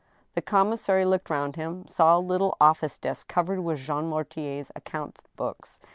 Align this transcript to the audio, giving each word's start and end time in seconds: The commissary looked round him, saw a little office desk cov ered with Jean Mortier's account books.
The 0.33 0.41
commissary 0.41 1.05
looked 1.05 1.29
round 1.29 1.55
him, 1.57 1.87
saw 1.87 2.17
a 2.17 2.19
little 2.19 2.57
office 2.59 2.97
desk 2.97 3.27
cov 3.27 3.49
ered 3.49 3.61
with 3.61 3.77
Jean 3.77 4.07
Mortier's 4.09 4.71
account 4.75 5.19
books. 5.35 5.79